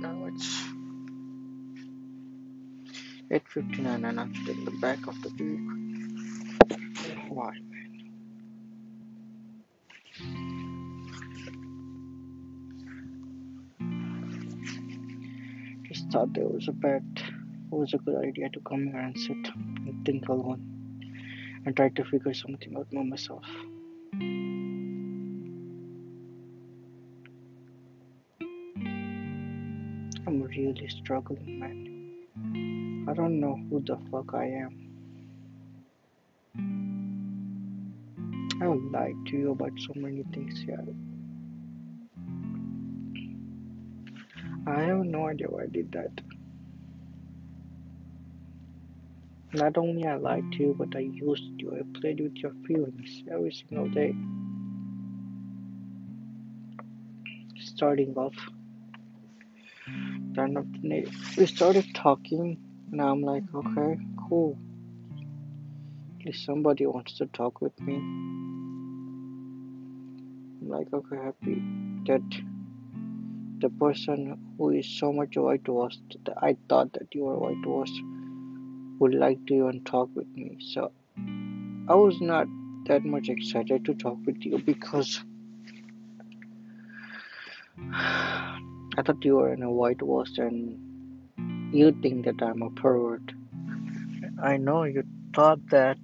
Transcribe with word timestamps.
now 0.00 0.26
it's 0.26 0.62
8.59 3.30 4.08
and 4.08 4.20
I'm 4.20 4.34
still 4.34 4.54
in 4.54 4.64
the 4.64 4.70
back 4.72 5.06
of 5.06 5.20
the 5.22 5.30
vehicle. 5.30 5.76
Why? 7.28 7.52
Just 15.88 16.10
thought 16.10 16.32
there 16.34 16.46
was 16.46 16.68
a 16.68 16.72
bad, 16.72 17.04
it 17.16 17.74
was 17.74 17.94
a 17.94 17.98
good 17.98 18.24
idea 18.24 18.48
to 18.50 18.60
come 18.60 18.86
here 18.86 19.00
and 19.00 19.18
sit 19.18 19.48
and 19.54 20.04
think 20.04 20.28
alone 20.28 20.62
and 21.64 21.76
try 21.76 21.88
to 21.88 22.04
figure 22.04 22.34
something 22.34 22.76
out 22.76 22.90
by 22.92 23.02
myself. 23.02 23.44
I'm 30.28 30.42
really 30.42 30.88
struggling, 30.88 31.60
man. 31.60 33.06
I 33.08 33.14
don't 33.14 33.38
know 33.38 33.60
who 33.70 33.80
the 33.80 33.96
fuck 34.10 34.34
I 34.34 34.46
am. 34.46 34.86
I 38.60 38.66
would 38.66 38.90
lied 38.90 39.14
to 39.26 39.36
you 39.36 39.52
about 39.52 39.70
so 39.78 39.92
many 39.94 40.24
things 40.34 40.58
here. 40.62 40.84
I 44.66 44.80
have 44.80 45.04
no 45.04 45.28
idea 45.28 45.46
why 45.46 45.62
I 45.62 45.66
did 45.66 45.92
that. 45.92 46.10
Not 49.54 49.78
only 49.78 50.06
I 50.06 50.16
lied 50.16 50.50
to 50.52 50.58
you, 50.58 50.74
but 50.76 50.96
I 50.96 51.00
used 51.00 51.60
you. 51.60 51.70
I 51.78 52.00
played 52.00 52.20
with 52.20 52.34
your 52.36 52.52
feelings 52.66 53.22
every 53.30 53.52
single 53.52 53.88
day. 53.90 54.12
Starting 57.60 58.12
off, 58.16 58.34
we 60.36 61.46
started 61.46 61.86
talking, 61.94 62.58
and 62.92 63.00
I'm 63.00 63.22
like, 63.22 63.44
okay, 63.54 63.98
cool. 64.28 64.58
At 66.20 66.26
least 66.26 66.44
somebody 66.44 66.84
wants 66.86 67.16
to 67.18 67.26
talk 67.26 67.62
with 67.62 67.80
me. 67.80 67.94
I'm 70.60 70.68
like, 70.68 70.92
okay, 70.92 71.16
happy 71.16 71.62
that 72.06 72.22
the 73.60 73.70
person 73.70 74.36
who 74.58 74.70
is 74.70 74.86
so 74.86 75.10
much 75.12 75.36
whitewashed 75.36 76.18
that 76.26 76.36
I 76.42 76.56
thought 76.68 76.92
that 76.92 77.14
you 77.14 77.24
were 77.24 77.38
whitewashed 77.38 77.98
would 78.98 79.14
like 79.14 79.46
to 79.46 79.54
even 79.54 79.84
talk 79.84 80.10
with 80.14 80.28
me. 80.34 80.58
So 80.60 80.92
I 81.88 81.94
was 81.94 82.20
not 82.20 82.46
that 82.86 83.04
much 83.04 83.30
excited 83.30 83.86
to 83.86 83.94
talk 83.94 84.18
with 84.26 84.44
you 84.44 84.58
because 84.58 85.24
I 88.98 89.02
thought 89.02 89.24
you 89.24 89.36
were 89.36 89.52
in 89.52 89.62
a 89.62 89.70
whitewash 89.70 90.38
and 90.38 91.74
you 91.74 91.92
think 92.02 92.24
that 92.24 92.42
I'm 92.42 92.62
a 92.62 92.70
pervert. 92.70 93.32
I 94.42 94.56
know 94.56 94.84
you 94.84 95.04
thought 95.34 95.60
that 95.68 95.98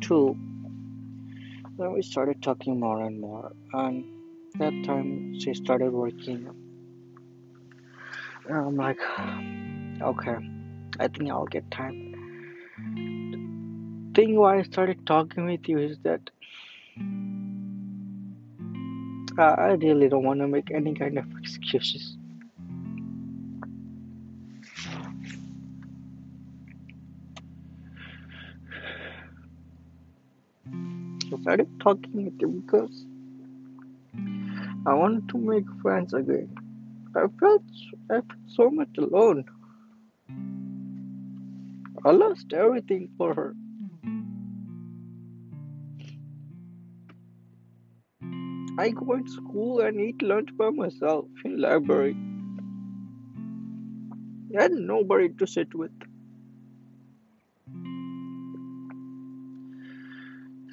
too. 0.00 0.36
Then 1.78 1.92
we 1.92 2.02
started 2.02 2.42
talking 2.42 2.78
more 2.78 3.02
and 3.02 3.18
more, 3.18 3.52
and 3.72 4.04
that 4.58 4.74
time 4.84 5.40
she 5.40 5.54
started 5.54 5.92
working. 5.92 6.46
And 8.46 8.56
I'm 8.56 8.76
like, 8.76 9.00
okay, 10.02 10.36
I 10.98 11.08
think 11.08 11.30
I'll 11.30 11.46
get 11.46 11.70
time. 11.70 12.06
Thing 14.14 14.36
why 14.36 14.58
I 14.58 14.62
started 14.64 15.06
talking 15.06 15.46
with 15.46 15.66
you 15.66 15.78
is 15.78 15.98
that 16.00 16.28
I 19.40 19.72
really 19.72 20.08
don't 20.08 20.22
want 20.22 20.40
to 20.40 20.48
make 20.48 20.70
any 20.70 20.94
kind 20.94 21.18
of 21.18 21.24
excuses. 21.38 22.16
I 31.32 31.40
started 31.40 31.68
talking 31.80 32.24
with 32.24 32.40
you 32.40 32.48
because 32.48 33.06
I 34.86 34.92
wanted 34.94 35.28
to 35.30 35.38
make 35.38 35.64
friends 35.80 36.12
again. 36.12 36.54
I 37.16 37.26
felt 37.40 37.62
I 38.10 38.14
felt 38.14 38.24
so 38.48 38.70
much 38.70 38.90
alone. 38.98 39.44
I 42.04 42.10
lost 42.10 42.52
everything 42.52 43.08
for 43.16 43.34
her. 43.34 43.54
I 48.80 48.88
go 48.88 49.12
in 49.12 49.28
school 49.28 49.80
and 49.80 50.00
eat 50.00 50.22
lunch 50.22 50.48
by 50.56 50.70
myself 50.70 51.26
in 51.44 51.60
library. 51.60 52.16
I 54.58 54.62
had 54.62 54.72
nobody 54.72 55.28
to 55.40 55.46
sit 55.46 55.74
with. 55.74 55.90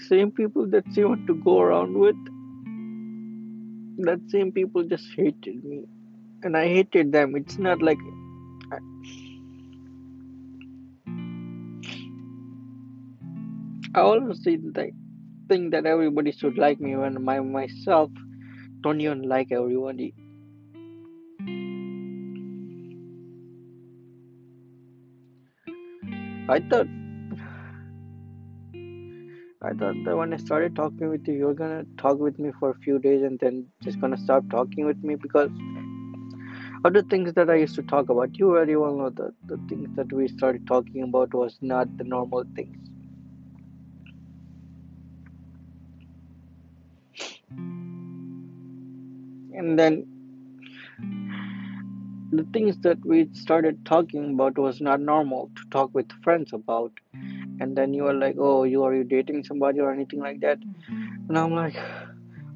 Same 0.08 0.32
people 0.32 0.68
that 0.68 0.86
she 0.94 1.04
want 1.04 1.28
to 1.28 1.36
go 1.36 1.60
around 1.60 1.98
with, 1.98 2.16
that 4.06 4.22
same 4.30 4.54
people 4.54 4.84
just 4.84 5.08
hated 5.18 5.66
me. 5.66 5.84
And 6.44 6.56
I 6.56 6.66
hated 6.68 7.12
them. 7.12 7.36
It's 7.36 7.58
not 7.58 7.82
like 7.82 8.00
I, 8.72 8.78
I 13.96 14.00
always 14.00 14.40
think 14.46 14.76
that 14.76 14.92
think 15.48 15.72
that 15.72 15.86
everybody 15.86 16.32
should 16.32 16.58
like 16.58 16.80
me 16.80 16.96
when 16.96 17.24
my 17.24 17.40
myself 17.40 18.10
don't 18.82 19.02
even 19.02 19.24
like 19.24 19.52
everybody. 19.52 20.14
I 26.50 26.60
thought 26.70 26.88
I 29.62 29.74
thought 29.74 29.96
that 30.06 30.16
when 30.16 30.34
I 30.34 30.38
started 30.38 30.76
talking 30.76 31.10
with 31.10 31.28
you, 31.28 31.34
you're 31.34 31.54
gonna 31.54 31.84
talk 31.98 32.20
with 32.20 32.40
me 32.40 32.52
for 32.60 32.70
a 32.70 32.76
few 32.76 33.00
days 33.00 33.24
and 33.24 33.40
then 33.40 33.68
just 33.84 34.00
gonna 34.00 34.18
stop 34.18 34.50
talking 34.50 34.86
with 34.86 35.04
me 35.04 35.16
because 35.16 35.50
of 36.86 36.94
the 36.94 37.04
things 37.04 37.34
that 37.34 37.50
I 37.50 37.56
used 37.56 37.76
to 37.76 37.84
talk 37.84 38.10
about. 38.10 38.38
You 38.38 38.54
very 38.54 38.78
well 38.78 38.96
know 38.96 39.10
that 39.10 39.34
the 39.46 39.58
things 39.68 39.90
that 39.96 40.14
we 40.14 40.28
started 40.28 40.68
talking 40.68 41.04
about 41.04 41.34
was 41.34 41.58
not 41.62 41.98
the 41.98 42.04
normal 42.04 42.46
things. 42.56 42.78
And 49.58 49.78
then 49.78 50.06
the 52.32 52.46
things 52.54 52.78
that 52.80 53.04
we 53.06 53.30
started 53.34 53.86
talking 53.86 54.34
about 54.34 54.58
was 54.58 54.82
not 54.82 55.00
normal 55.02 55.50
to 55.56 55.64
talk 55.72 55.94
with 55.94 56.12
friends 56.24 56.54
about. 56.54 56.92
And 57.60 57.76
then 57.76 57.94
you 57.94 58.04
were 58.04 58.14
like, 58.14 58.36
"Oh, 58.38 58.64
you 58.64 58.84
are 58.84 58.94
you 58.94 59.04
dating 59.04 59.44
somebody 59.46 59.80
or 59.80 59.92
anything 59.92 60.20
like 60.20 60.42
that?" 60.42 60.60
Mm-hmm. 60.60 61.30
And 61.30 61.38
I'm 61.38 61.54
like, 61.56 61.76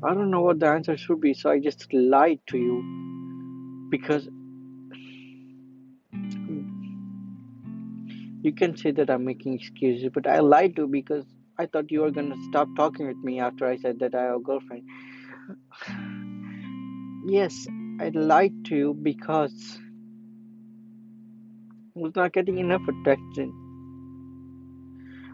I 0.03 0.13
don't 0.13 0.31
know 0.31 0.41
what 0.41 0.59
the 0.59 0.67
answer 0.67 0.97
should 0.97 1.21
be, 1.21 1.33
so 1.33 1.49
I 1.49 1.59
just 1.59 1.93
lied 1.93 2.39
to 2.47 2.57
you 2.57 3.87
because 3.89 4.29
you 8.43 8.53
can 8.53 8.75
say 8.75 8.91
that 8.91 9.09
I'm 9.09 9.25
making 9.25 9.53
excuses, 9.53 10.09
but 10.13 10.27
I 10.27 10.39
lied 10.39 10.75
to 10.77 10.83
you 10.83 10.87
because 10.87 11.25
I 11.59 11.65
thought 11.67 11.91
you 11.91 12.01
were 12.01 12.11
gonna 12.11 12.37
stop 12.49 12.67
talking 12.75 13.07
with 13.07 13.17
me 13.17 13.39
after 13.39 13.65
I 13.67 13.77
said 13.77 13.99
that 13.99 14.15
I 14.15 14.23
have 14.23 14.35
a 14.37 14.39
girlfriend. 14.39 14.83
Yes, 17.31 17.65
I 18.01 18.09
lied 18.09 18.65
to 18.65 18.75
you 18.75 18.93
because 18.93 19.79
I 21.95 21.99
was 22.01 22.13
not 22.13 22.33
getting 22.33 22.57
enough 22.57 22.81
attention. 22.89 23.53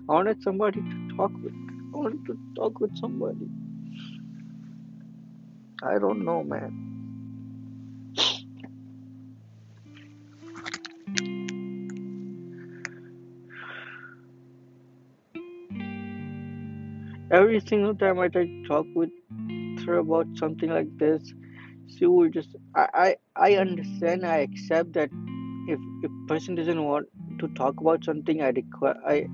I 0.08 0.14
wanted 0.14 0.44
somebody 0.44 0.80
to 0.82 1.16
talk 1.18 1.32
with. 1.44 1.56
I 1.56 1.98
wanted 1.98 2.24
to 2.28 2.38
talk 2.56 2.80
with 2.80 2.96
somebody. 3.00 3.50
I 5.82 5.98
don't 5.98 6.24
know, 6.24 6.44
man. 6.44 6.72
Every 17.32 17.60
single 17.62 17.96
time 17.96 18.20
I 18.20 18.28
try 18.28 18.46
to 18.46 18.64
talk 18.68 18.86
with 18.94 19.10
her 19.88 19.98
about 19.98 20.28
something 20.36 20.70
like 20.70 20.96
this, 21.00 21.34
she 21.96 22.06
will 22.06 22.30
just. 22.30 22.56
I 22.76 22.88
I, 22.94 23.16
I 23.36 23.56
understand. 23.56 24.26
I 24.26 24.38
accept 24.38 24.94
that 24.94 25.10
if 25.68 25.80
if 26.04 26.12
person 26.28 26.56
doesn't 26.56 26.84
want 26.84 27.08
to 27.40 27.48
talk 27.50 27.82
about 27.82 28.04
something, 28.04 28.42
I 28.42 28.50
require. 28.50 28.98
I 29.06 29.28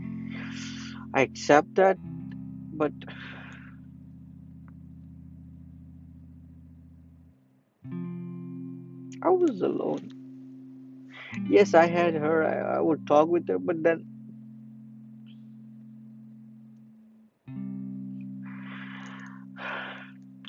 I 1.13 1.21
accept 1.21 1.75
that, 1.75 1.97
but 2.73 2.93
I 9.23 9.29
was 9.29 9.61
alone. 9.61 10.11
Yes, 11.49 11.73
I 11.73 11.87
had 11.87 12.15
her. 12.15 12.43
I, 12.43 12.77
I 12.77 12.81
would 12.81 13.07
talk 13.07 13.29
with 13.29 13.47
her, 13.47 13.59
but 13.59 13.83
then 13.83 14.05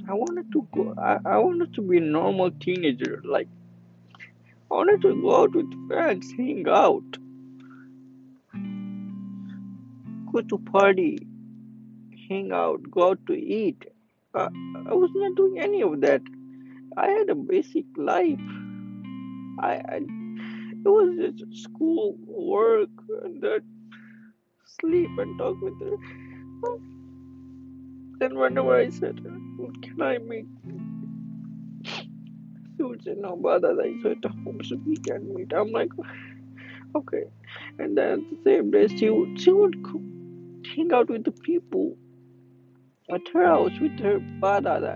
I 0.09 0.12
wanted 0.12 0.53
to 0.53 0.67
go. 0.75 0.95
I, 0.99 1.19
I 1.25 1.39
wanted 1.39 1.73
to 1.75 1.83
be 1.83 1.97
a 1.97 2.01
normal 2.01 2.51
teenager. 2.51 3.23
Like 3.25 3.49
I 4.71 4.75
wanted 4.75 5.01
to 5.03 5.21
go 5.21 5.43
out 5.43 5.55
with 5.55 5.73
friends, 5.89 6.31
hang 6.37 6.67
out, 6.69 7.19
go 10.33 10.41
to 10.43 10.59
party, 10.59 11.19
hang 12.29 12.53
out, 12.53 12.83
go 12.91 13.11
out 13.11 13.27
to 13.27 13.35
eat. 13.35 13.85
I 14.35 14.49
was 14.93 15.11
not 15.15 15.37
doing 15.37 15.61
any 15.61 15.83
of 15.83 16.01
that. 16.01 16.23
I 16.97 17.09
had 17.09 17.31
a 17.31 17.35
basic 17.35 17.85
life. 17.97 18.39
I, 19.61 19.81
I 19.89 20.01
it 20.85 20.89
was 20.89 21.33
just 21.35 21.62
school, 21.62 22.17
work, 22.27 22.91
and 23.23 23.41
then 23.41 23.61
sleep 24.67 25.11
and 25.19 25.39
talk 25.39 25.56
with 25.62 25.81
her. 25.81 25.97
Then 28.20 28.38
whenever 28.38 28.76
I 28.76 28.90
said, 28.90 29.16
"Can 29.82 30.02
I 30.02 30.19
meet?" 30.19 30.46
Say, 33.05 33.14
"No, 33.16 33.37
bother." 33.37 33.72
I 33.82 33.94
said, 34.02 34.25
"Home, 34.25 34.61
so 34.64 34.76
we 34.87 34.96
can 34.96 35.34
meet." 35.34 35.52
I'm 35.52 35.70
like, 35.72 35.90
"Okay." 36.94 37.25
And 37.78 37.99
then 37.99 38.25
the 38.31 38.38
same 38.44 38.70
day, 38.70 38.87
she 38.88 39.11
would 39.11 39.40
she 39.40 39.52
would 39.52 39.76
hang 40.75 40.93
out 40.93 41.11
with 41.11 41.25
the 41.25 41.32
people 41.49 41.96
at 43.11 43.28
her 43.34 43.44
house 43.46 43.78
with 43.81 43.99
her 44.00 44.20
father 44.40 44.87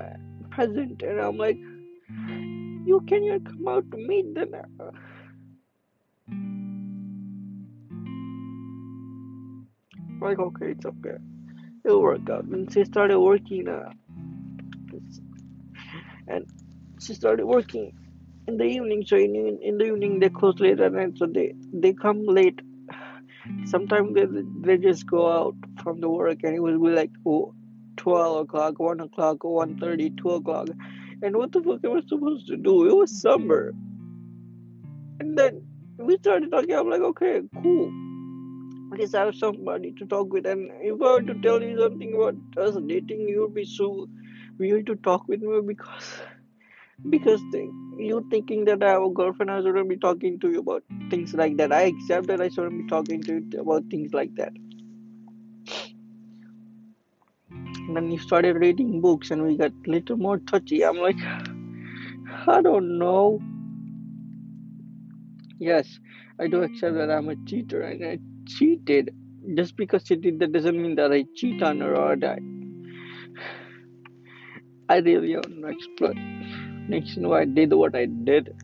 present, 0.51 1.03
and 1.03 1.21
I'm 1.21 1.37
like, 1.37 1.59
"You 2.93 3.01
can 3.09 3.25
you 3.25 3.41
come 3.41 3.69
out 3.69 3.91
to 3.91 3.99
meet 4.13 4.35
them?" 4.35 4.55
Like, 10.21 10.39
okay, 10.39 10.71
it's 10.73 10.87
okay. 10.87 11.19
It'll 11.89 12.03
work 12.03 12.29
out. 12.31 12.45
And 12.45 12.71
she 12.71 12.85
started 12.85 13.19
working, 13.19 13.67
uh, 13.67 13.91
and 16.29 16.45
she 17.01 17.15
started 17.15 17.47
working 17.47 17.93
in 18.47 18.59
the 18.59 18.65
evening. 18.65 19.05
So 19.07 19.17
in, 19.17 19.59
in 19.63 19.79
the 19.79 19.87
evening 19.87 20.21
they 20.21 20.29
close 20.29 20.61
late 20.61 20.81
at 20.81 20.93
night. 20.93 21.17
So 21.17 21.27
they 21.27 21.55
they 21.73 21.95
come 21.95 22.27
late. 22.27 22.61
Sometimes 23.65 24.15
they 24.15 24.27
they 24.67 24.77
just 24.77 25.07
go 25.07 25.33
out 25.33 25.55
from 25.83 26.03
the 26.03 26.11
work, 26.11 26.41
and 26.43 26.55
it 26.55 26.61
will 26.61 26.79
be 26.79 26.91
like 26.91 27.11
oh, 27.25 27.55
12 27.97 28.43
o'clock, 28.43 28.79
1 28.79 29.01
o'clock, 29.01 29.39
1.30, 29.39 30.19
2 30.19 30.31
o'clock. 30.31 30.69
And 31.23 31.37
what 31.37 31.53
the 31.53 31.63
fuck 31.63 31.85
am 31.85 31.97
I 31.97 32.03
supposed 32.07 32.49
to 32.49 32.57
do? 32.57 32.87
It 32.87 32.95
was 32.95 33.21
summer. 33.21 33.73
And 35.21 35.39
then 35.39 35.67
we 35.97 36.19
started 36.19 36.51
talking. 36.51 36.75
I'm 36.75 36.91
like, 36.91 37.01
okay, 37.01 37.41
cool. 37.63 38.08
Have 39.15 39.35
somebody 39.37 39.93
to 39.93 40.07
talk 40.07 40.33
with. 40.33 40.47
And 40.47 40.71
if 40.81 41.01
I 41.01 41.13
were 41.13 41.23
to 41.23 41.35
tell 41.41 41.63
you 41.63 41.79
something 41.79 42.15
about 42.15 42.35
us 42.57 42.77
dating, 42.87 43.29
you 43.29 43.43
would 43.43 43.55
be 43.55 43.65
so 43.65 44.09
weird 44.59 44.87
to 44.87 44.97
talk 44.97 45.29
with 45.29 45.41
me 45.41 45.61
because 45.61 46.21
because 47.09 47.41
the, 47.53 47.71
you 47.97 48.27
thinking 48.31 48.65
that 48.65 48.83
I 48.83 48.91
have 48.91 49.03
a 49.03 49.11
girlfriend, 49.11 49.51
I 49.51 49.61
shouldn't 49.63 49.89
be 49.89 49.97
talking 49.97 50.39
to 50.41 50.51
you 50.51 50.61
about 50.61 50.83
things 51.11 51.35
like 51.35 51.57
that. 51.59 51.73
I 51.73 51.83
accept 51.83 52.27
that 52.27 52.41
I 52.41 52.49
shouldn't 52.49 52.83
be 52.83 52.89
talking 52.89 53.23
to 53.23 53.35
you 53.35 53.61
about 53.61 53.85
things 53.91 54.13
like 54.13 54.35
that. 54.35 54.53
And 57.51 57.97
then 57.97 58.11
you 58.11 58.19
started 58.19 58.57
reading 58.57 59.01
books, 59.01 59.31
and 59.31 59.43
we 59.43 59.57
got 59.57 59.71
a 59.71 59.91
little 59.91 60.17
more 60.17 60.39
touchy. 60.39 60.85
I'm 60.85 60.99
like, 60.99 61.21
I 62.47 62.61
don't 62.63 62.99
know. 62.99 63.41
Yes, 65.59 65.99
I 66.39 66.49
do 66.49 66.63
accept 66.63 66.95
that 66.97 67.11
I'm 67.11 67.29
a 67.29 67.37
cheater 67.47 67.83
and 67.83 68.05
I 68.05 68.19
cheated. 68.57 69.15
Just 69.55 69.77
because 69.77 70.05
she 70.07 70.17
did 70.17 70.39
that 70.41 70.53
doesn't 70.53 70.81
mean 70.81 70.95
that 70.97 71.13
I 71.13 71.25
cheat 71.35 71.63
on 71.63 71.81
her 71.81 71.95
or 71.97 72.17
that 72.17 72.39
I 74.89 74.99
really 74.99 75.35
to 75.35 75.67
explore. 75.67 76.15
Next, 76.15 77.17
you 77.17 77.23
know, 77.23 77.35
I 77.35 77.45
did 77.45 77.73
what 77.73 77.95
I 77.95 78.07
did. 78.07 78.55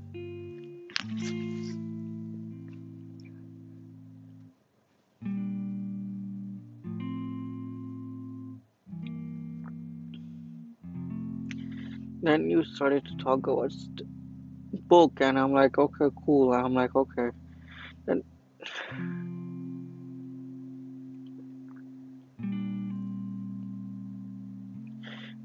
Then 12.23 12.49
you 12.49 12.65
started 12.65 13.05
to 13.05 13.17
talk 13.23 13.47
about 13.47 13.71
book, 14.89 15.19
and 15.21 15.39
I'm 15.39 15.53
like, 15.53 15.77
okay, 15.77 16.09
cool. 16.25 16.55
I'm 16.55 16.73
like, 16.73 16.97
okay. 16.97 17.29
Then 18.07 18.23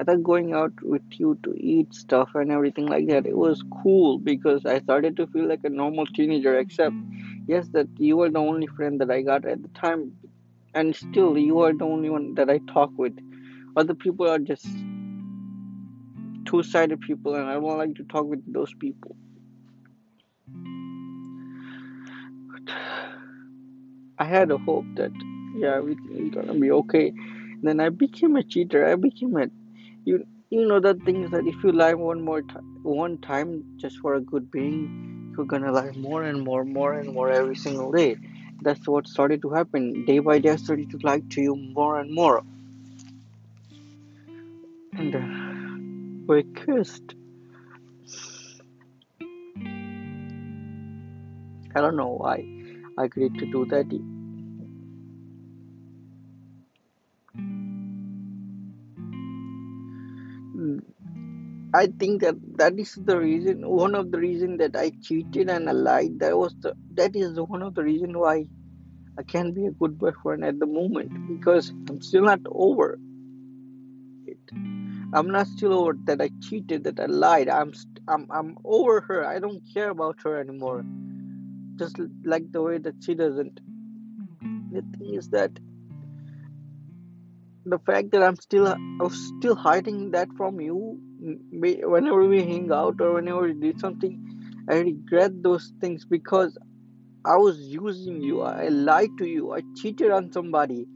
Thought 0.09 0.23
going 0.23 0.53
out 0.55 0.73
with 0.81 1.03
you 1.11 1.37
to 1.43 1.53
eat 1.55 1.93
stuff 1.93 2.29
and 2.33 2.51
everything 2.51 2.87
like 2.87 3.05
that, 3.09 3.27
it 3.27 3.37
was 3.37 3.63
cool 3.83 4.17
because 4.17 4.65
I 4.65 4.79
started 4.79 5.15
to 5.17 5.27
feel 5.27 5.47
like 5.47 5.59
a 5.63 5.69
normal 5.69 6.07
teenager. 6.07 6.57
Except, 6.57 6.95
yes, 7.45 7.67
that 7.73 7.87
you 7.99 8.17
were 8.17 8.31
the 8.31 8.39
only 8.39 8.65
friend 8.65 8.99
that 9.01 9.11
I 9.11 9.21
got 9.21 9.45
at 9.45 9.61
the 9.61 9.67
time, 9.69 10.13
and 10.73 10.95
still 10.95 11.37
you 11.37 11.59
are 11.59 11.73
the 11.73 11.85
only 11.85 12.09
one 12.09 12.33
that 12.35 12.49
I 12.49 12.57
talk 12.73 12.89
with. 12.97 13.15
Other 13.77 13.93
people 13.93 14.27
are 14.27 14.39
just 14.39 14.65
two-sided 16.45 17.01
people, 17.01 17.35
and 17.35 17.47
I 17.47 17.53
don't 17.53 17.77
like 17.77 17.93
to 17.97 18.03
talk 18.05 18.25
with 18.25 18.41
those 18.51 18.73
people. 18.79 19.15
I 24.17 24.23
had 24.23 24.49
a 24.49 24.57
hope 24.57 24.85
that 24.95 25.11
yeah, 25.55 25.75
everything 25.75 26.25
is 26.25 26.33
gonna 26.33 26.55
be 26.55 26.71
okay. 26.71 27.13
Then 27.61 27.79
I 27.79 27.89
became 27.89 28.37
a 28.37 28.43
cheater. 28.43 28.87
I 28.87 28.95
became 28.95 29.37
a 29.37 29.49
you 30.05 30.25
you 30.49 30.67
know 30.67 30.79
the 30.79 30.93
things 31.05 31.31
that 31.31 31.45
if 31.45 31.63
you 31.63 31.71
lie 31.71 31.93
one 31.93 32.21
more 32.21 32.41
time, 32.41 32.63
one 32.83 33.17
time 33.19 33.63
just 33.77 33.97
for 33.99 34.15
a 34.15 34.21
good 34.21 34.51
being, 34.51 35.33
you're 35.35 35.45
gonna 35.45 35.71
lie 35.71 35.91
more 35.91 36.23
and 36.23 36.41
more, 36.43 36.65
more 36.65 36.93
and 36.93 37.13
more 37.13 37.29
every 37.29 37.55
single 37.55 37.91
day. 37.91 38.17
That's 38.61 38.87
what 38.87 39.07
started 39.07 39.41
to 39.43 39.49
happen. 39.51 40.05
Day 40.05 40.19
by 40.19 40.39
day, 40.39 40.49
I 40.51 40.55
started 40.57 40.89
to 40.91 40.99
lie 41.03 41.21
to 41.31 41.41
you 41.41 41.55
more 41.55 41.99
and 41.99 42.13
more, 42.13 42.43
and 44.97 45.15
uh, 45.15 46.33
we 46.33 46.43
kissed. 46.65 47.15
I 51.75 51.81
don't 51.81 51.95
know 51.95 52.15
why 52.17 52.43
I 52.97 53.05
agreed 53.05 53.35
to 53.39 53.45
do 53.45 53.65
that. 53.65 54.18
I 61.73 61.87
think 61.99 62.21
that 62.21 62.35
that 62.57 62.79
is 62.79 62.95
the 62.95 63.17
reason, 63.19 63.61
one 63.67 63.93
of 63.93 64.11
the 64.11 64.17
reason 64.17 64.57
that 64.57 64.75
I 64.75 64.91
cheated 65.03 65.49
and 65.49 65.69
I 65.69 65.73
lied. 65.73 66.19
That 66.19 66.35
was 66.37 66.55
the 66.61 66.73
that 66.95 67.15
is 67.15 67.39
one 67.39 67.61
of 67.61 67.75
the 67.75 67.83
reason 67.83 68.17
why 68.17 68.47
I 69.19 69.23
can't 69.23 69.53
be 69.53 69.67
a 69.67 69.71
good 69.71 69.99
boyfriend 69.99 70.43
at 70.45 70.59
the 70.59 70.65
moment 70.65 71.11
because 71.27 71.69
I'm 71.89 72.01
still 72.01 72.23
not 72.23 72.39
over 72.47 72.97
it. 74.25 74.39
I'm 75.13 75.29
not 75.29 75.47
still 75.47 75.73
over 75.73 75.93
that 76.05 76.21
I 76.21 76.29
cheated, 76.41 76.83
that 76.85 76.99
I 76.99 77.05
lied. 77.05 77.49
I'm 77.49 77.73
st- 77.73 77.99
I'm 78.07 78.27
I'm 78.31 78.57
over 78.65 79.01
her. 79.01 79.25
I 79.25 79.39
don't 79.39 79.61
care 79.73 79.89
about 79.91 80.17
her 80.23 80.39
anymore. 80.39 80.83
Just 81.77 81.97
like 82.25 82.51
the 82.51 82.61
way 82.61 82.79
that 82.79 82.95
she 83.03 83.13
doesn't. 83.15 83.59
The 84.71 84.83
thing 84.97 85.15
is 85.15 85.29
that 85.29 85.51
the 87.65 87.79
fact 87.79 88.11
that 88.11 88.23
I'm 88.23 88.35
still 88.35 88.67
I 88.67 88.77
was 89.03 89.33
still 89.37 89.55
hiding 89.55 90.11
that 90.11 90.27
from 90.37 90.59
you. 90.59 90.99
Whenever 91.51 92.25
we 92.27 92.41
hang 92.43 92.71
out 92.71 92.95
or 93.01 93.13
whenever 93.15 93.41
we 93.41 93.53
did 93.53 93.79
something, 93.79 94.17
I 94.69 94.75
regret 94.79 95.41
those 95.43 95.71
things 95.81 96.05
because 96.05 96.57
I 97.25 97.37
was 97.37 97.59
using 97.59 98.21
you. 98.21 98.41
I 98.41 98.69
lied 98.69 99.17
to 99.19 99.25
you. 99.27 99.53
I 99.53 99.61
cheated 99.75 100.11
on 100.11 100.31
somebody. 100.31 100.87